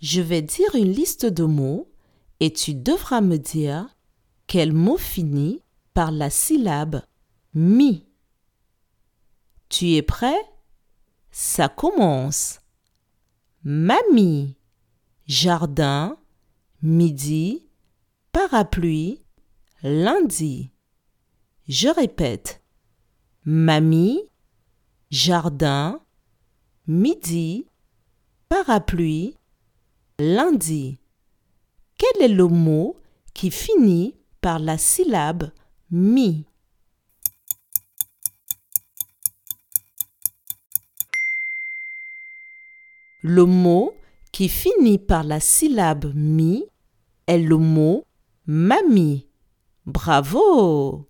[0.00, 1.90] Je vais dire une liste de mots
[2.40, 3.96] et tu devras me dire
[4.46, 5.62] quel mot finit
[5.94, 7.02] par la syllabe
[7.54, 8.06] mi.
[9.68, 10.40] Tu es prêt?
[11.30, 12.60] Ça commence.
[13.62, 14.56] Mamie,
[15.26, 16.16] jardin,
[16.82, 17.68] midi,
[18.32, 19.22] parapluie,
[19.82, 20.70] lundi.
[21.68, 22.62] Je répète.
[23.44, 24.22] Mamie,
[25.10, 26.00] jardin,
[26.86, 27.66] midi,
[28.48, 29.36] parapluie,
[30.20, 30.98] lundi.
[31.98, 32.96] Quel est le mot
[33.34, 35.50] qui finit par la syllabe
[35.90, 36.46] mi?
[43.22, 43.94] Le mot
[44.32, 46.64] qui finit par la syllabe mi
[47.26, 48.04] est le mot
[48.46, 49.28] mamie.
[49.84, 51.09] Bravo